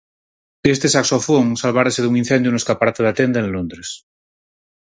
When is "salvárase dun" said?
1.61-2.15